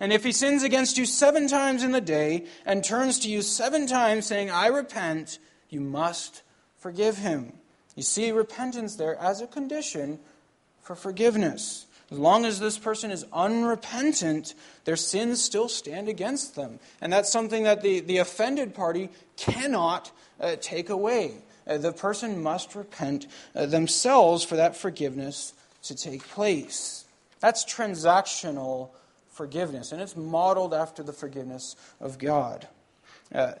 [0.00, 3.42] And if he sins against you seven times in the day and turns to you
[3.42, 5.38] seven times saying, I repent,
[5.70, 6.42] you must
[6.78, 7.52] forgive him.
[7.94, 10.18] You see repentance there as a condition
[10.82, 11.86] for forgiveness.
[12.10, 16.78] As long as this person is unrepentant, their sins still stand against them.
[17.00, 21.36] And that's something that the, the offended party cannot uh, take away.
[21.66, 27.04] uh, the person must repent uh, themselves for that forgiveness to take place.
[27.40, 28.90] That's transactional
[29.34, 32.66] forgiveness, and it's modeled after the forgiveness of God.
[33.34, 33.52] Uh,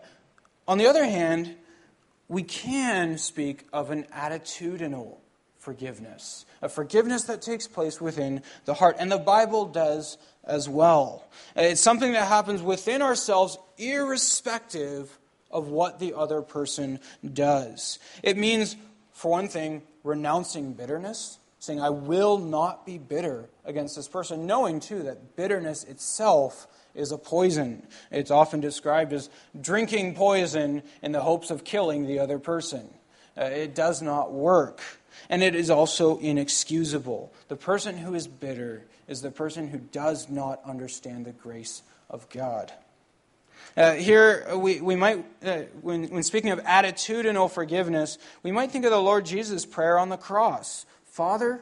[0.66, 1.56] on the other hand,
[2.28, 5.18] we can speak of an attitudinal
[5.58, 8.96] forgiveness, a forgiveness that takes place within the heart.
[8.98, 11.26] And the Bible does as well.
[11.56, 15.18] It's something that happens within ourselves, irrespective
[15.50, 17.00] of what the other person
[17.32, 17.98] does.
[18.22, 18.76] It means,
[19.12, 24.80] for one thing, renouncing bitterness, saying, I will not be bitter against this person, knowing
[24.80, 27.86] too that bitterness itself is a poison.
[28.10, 32.88] It's often described as drinking poison in the hopes of killing the other person.
[33.36, 34.80] Uh, it does not work.
[35.28, 37.32] And it is also inexcusable.
[37.48, 42.28] The person who is bitter is the person who does not understand the grace of
[42.30, 42.72] God.
[43.76, 48.84] Uh, here, we, we might, uh, when, when speaking of attitudinal forgiveness, we might think
[48.84, 51.60] of the Lord Jesus' prayer on the cross Father,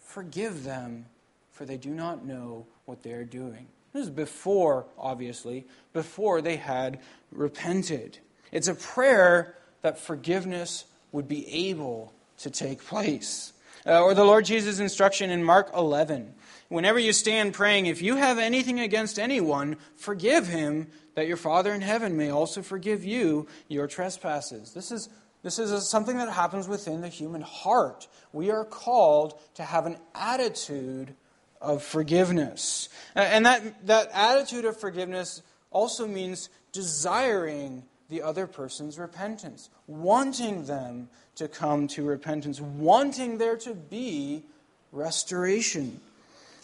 [0.00, 1.04] forgive them,
[1.52, 3.66] for they do not know what they are doing.
[3.92, 7.00] This is before, obviously, before they had
[7.30, 8.16] repented.
[8.50, 13.52] It's a prayer that forgiveness would be able to take place.
[13.84, 16.32] Uh, or the Lord Jesus' instruction in Mark 11.
[16.70, 21.74] Whenever you stand praying, if you have anything against anyone, forgive him, that your Father
[21.74, 24.72] in heaven may also forgive you your trespasses.
[24.72, 25.10] This is,
[25.44, 28.08] this is something that happens within the human heart.
[28.32, 31.14] We are called to have an attitude
[31.60, 32.88] of forgiveness.
[33.14, 41.10] And that, that attitude of forgiveness also means desiring the other person's repentance, wanting them
[41.36, 44.44] to come to repentance, wanting there to be
[44.92, 46.00] restoration.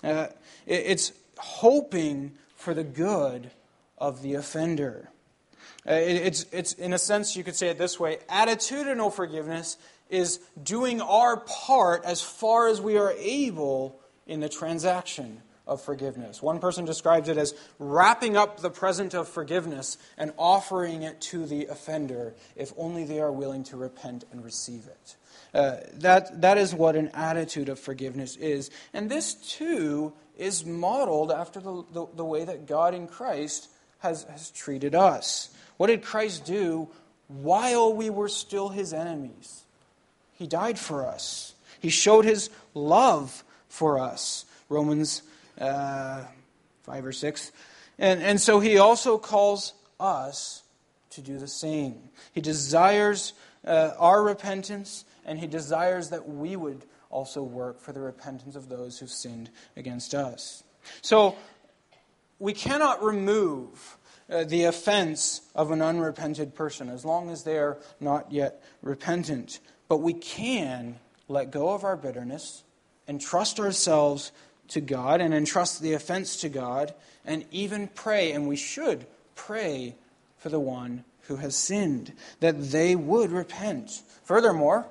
[0.03, 0.29] Uh,
[0.67, 3.51] it, it's hoping for the good
[3.99, 5.11] of the offender.
[5.89, 9.77] Uh, it, it's, it's, in a sense, you could say it this way attitudinal forgiveness
[10.09, 16.43] is doing our part as far as we are able in the transaction of forgiveness.
[16.43, 21.47] One person describes it as wrapping up the present of forgiveness and offering it to
[21.47, 25.17] the offender if only they are willing to repent and receive it.
[25.55, 28.71] Uh, that, that is what an attitude of forgiveness is.
[28.93, 33.69] And this, too, is modeled after the, the, the way that God in Christ
[33.99, 35.51] has, has treated us.
[35.81, 36.91] What did Christ do
[37.27, 39.63] while we were still his enemies?
[40.35, 44.45] He died for us, he showed his love for us.
[44.69, 45.23] Romans
[45.59, 46.25] uh,
[46.83, 47.53] 5 or 6.
[47.99, 50.65] And, and so he also calls us
[51.13, 52.11] to do the same.
[52.35, 53.33] He desires
[53.67, 58.69] uh, our repentance, and he desires that we would also work for the repentance of
[58.69, 60.63] those who've sinned against us.
[61.01, 61.37] So
[62.39, 63.97] we cannot remove
[64.31, 69.61] uh, the offense of an unrepented person as long as they are not yet repentant.
[69.89, 72.63] But we can let go of our bitterness
[73.09, 74.33] and trust ourselves
[74.69, 79.95] to God and entrust the offense to God and even pray, and we should pray
[80.39, 84.03] for the one who has sinned, that they would repent.
[84.25, 84.87] Furthermore,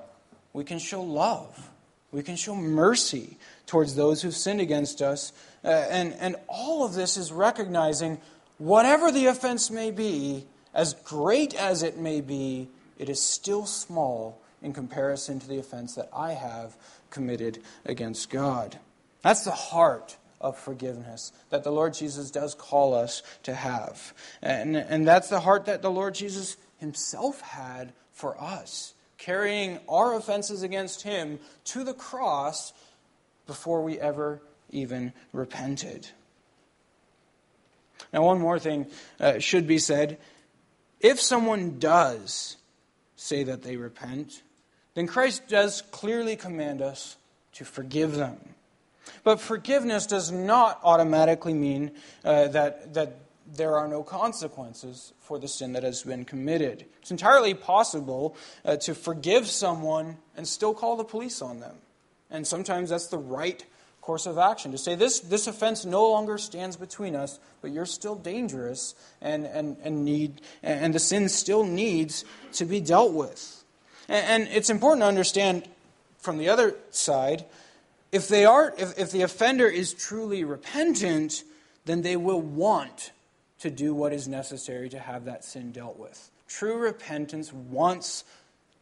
[0.52, 1.70] we can show love.
[2.12, 3.36] We can show mercy
[3.66, 5.32] towards those who've sinned against us.
[5.64, 8.18] Uh, and, and all of this is recognizing
[8.60, 14.40] whatever the offense may be, as great as it may be, it is still small
[14.62, 16.76] in comparison to the offense that I have
[17.08, 18.78] committed against God.
[19.22, 24.12] That's the heart of forgiveness that the Lord Jesus does call us to have.
[24.42, 30.14] And, and that's the heart that the Lord Jesus himself had for us, carrying our
[30.14, 32.74] offenses against him to the cross
[33.46, 36.08] before we ever even repented.
[38.12, 38.86] Now, one more thing
[39.18, 40.18] uh, should be said.
[41.00, 42.56] If someone does
[43.16, 44.42] say that they repent,
[44.94, 47.16] then Christ does clearly command us
[47.54, 48.38] to forgive them.
[49.24, 51.92] But forgiveness does not automatically mean
[52.24, 56.86] uh, that, that there are no consequences for the sin that has been committed.
[57.00, 61.76] It's entirely possible uh, to forgive someone and still call the police on them.
[62.30, 63.64] And sometimes that's the right
[64.00, 67.86] course of action to say this, this offense no longer stands between us, but you're
[67.86, 73.64] still dangerous and, and, and, need, and the sin still needs to be dealt with.
[74.08, 75.68] And, and it's important to understand
[76.20, 77.44] from the other side
[78.12, 81.42] if they are if, if the offender is truly repentant
[81.86, 83.12] then they will want
[83.58, 88.24] to do what is necessary to have that sin dealt with true repentance wants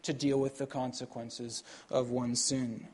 [0.03, 2.87] to deal with the consequences of one's sin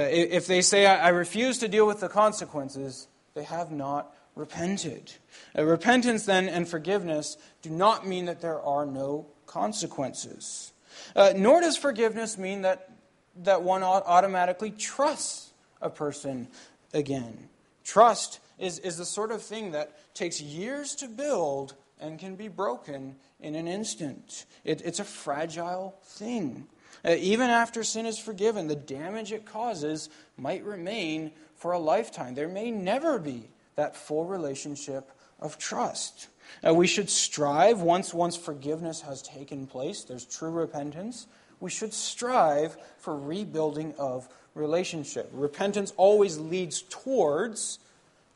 [0.00, 5.12] if they say I, I, refuse to deal with the consequences they have not repented
[5.56, 10.72] uh, repentance then and forgiveness do not mean that there are no consequences
[11.16, 12.90] Uh, nor does forgiveness mean that,
[13.36, 16.48] that one automatically trusts a person
[16.92, 17.48] again.
[17.84, 22.48] Trust is, is the sort of thing that takes years to build and can be
[22.48, 24.46] broken in an instant.
[24.64, 26.66] It, it's a fragile thing.
[27.04, 32.34] Uh, even after sin is forgiven, the damage it causes might remain for a lifetime.
[32.34, 36.28] There may never be that full relationship of trust.
[36.66, 41.26] Uh, we should strive, once, once forgiveness has taken place, there's true repentance,
[41.60, 45.28] we should strive for rebuilding of relationship.
[45.32, 47.78] Repentance always leads towards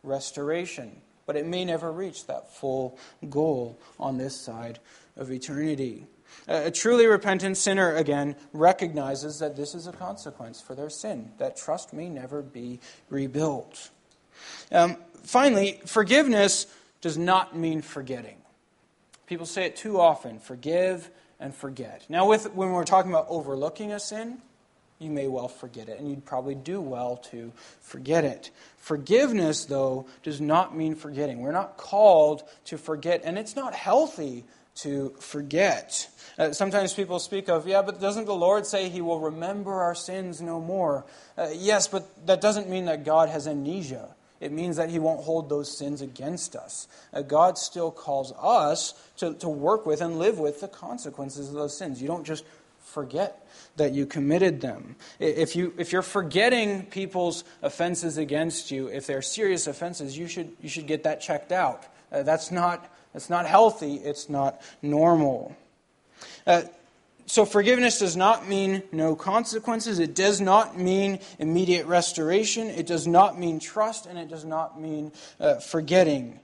[0.03, 2.99] restoration, but it may never reach that full
[3.29, 4.79] goal on this side
[5.17, 6.07] of eternity.
[6.49, 11.59] A truly repentant sinner, again, recognizes that this is a consequence for their sin, that
[11.59, 12.81] trust may never be
[13.11, 13.91] rebuilt.
[14.73, 16.67] Um, finally, forgiveness
[17.03, 18.37] does not mean forgetting.
[19.27, 22.07] People say it too often forgive and forget.
[22.09, 24.39] Now, with, when we're talking about overlooking a sin,
[24.99, 28.51] you may well forget it, and you'd probably do well to forget it.
[28.79, 31.41] Forgiveness, though, does not mean forgetting.
[31.41, 34.45] We're not called to forget, and it's not healthy
[34.83, 36.09] to forget.
[36.39, 39.95] Uh, sometimes people speak of, yeah, but doesn't the Lord say he will remember our
[39.95, 41.05] sins no more?
[41.37, 44.15] Uh, yes, but that doesn't mean that God has amnesia.
[44.41, 46.87] It means that he won't hold those sins against us.
[47.13, 51.55] Uh, God still calls us to, to work with and live with the consequences of
[51.55, 52.01] those sins.
[52.01, 52.45] You don't just
[52.81, 53.45] forget
[53.77, 54.95] that you committed them.
[55.19, 60.57] If, you, if you're forgetting people's offenses against you, if they're serious offenses, you should,
[60.61, 61.85] you should get that checked out.
[62.11, 65.57] Uh, that's, not, that's not healthy, it's not normal.
[66.47, 66.63] Uh,
[67.27, 69.99] so, forgiveness does not mean no consequences.
[69.99, 72.69] It does not mean immediate restoration.
[72.69, 75.11] It does not mean trust, and it does not mean
[75.41, 76.39] uh, forgetting.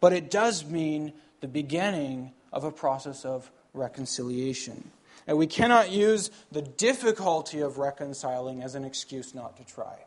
[0.00, 4.90] But it does mean the beginning of a process of reconciliation.
[5.26, 10.04] And we cannot use the difficulty of reconciling as an excuse not to try.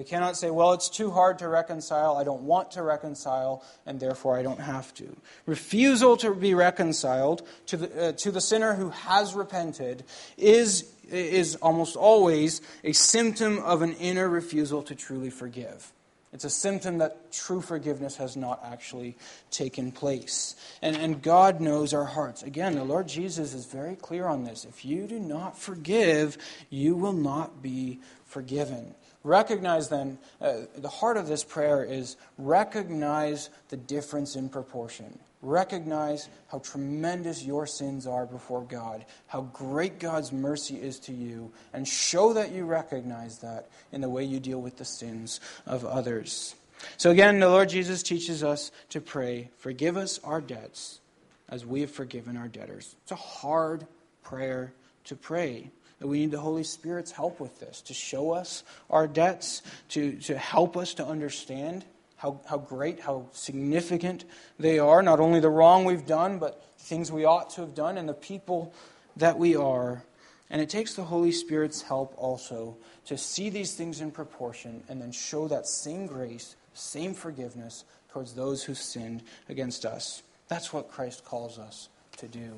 [0.00, 4.00] We cannot say, well, it's too hard to reconcile, I don't want to reconcile, and
[4.00, 5.14] therefore I don't have to.
[5.44, 10.04] Refusal to be reconciled to the, uh, to the sinner who has repented
[10.38, 15.92] is, is almost always a symptom of an inner refusal to truly forgive.
[16.32, 19.18] It's a symptom that true forgiveness has not actually
[19.50, 20.56] taken place.
[20.80, 22.42] And, and God knows our hearts.
[22.42, 24.64] Again, the Lord Jesus is very clear on this.
[24.64, 26.38] If you do not forgive,
[26.70, 28.94] you will not be forgiven.
[29.22, 35.18] Recognize then, uh, the heart of this prayer is recognize the difference in proportion.
[35.42, 41.52] Recognize how tremendous your sins are before God, how great God's mercy is to you,
[41.72, 45.84] and show that you recognize that in the way you deal with the sins of
[45.84, 46.54] others.
[46.96, 51.00] So, again, the Lord Jesus teaches us to pray, Forgive us our debts
[51.48, 52.96] as we have forgiven our debtors.
[53.02, 53.86] It's a hard
[54.22, 54.72] prayer
[55.04, 55.70] to pray
[56.00, 60.16] that we need the Holy Spirit's help with this to show us our debts, to,
[60.22, 61.84] to help us to understand
[62.16, 64.24] how, how great, how significant
[64.58, 65.02] they are.
[65.02, 68.14] Not only the wrong we've done, but things we ought to have done and the
[68.14, 68.74] people
[69.16, 70.02] that we are.
[70.50, 72.76] And it takes the Holy Spirit's help also
[73.06, 78.34] to see these things in proportion and then show that same grace, same forgiveness towards
[78.34, 80.22] those who sinned against us.
[80.48, 82.54] That's what Christ calls us to do.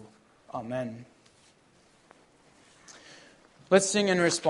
[0.54, 1.04] Amen.
[3.72, 4.42] Let's sing in response.